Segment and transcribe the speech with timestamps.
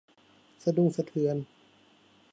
[0.63, 1.37] สะดุ้งสะเทือน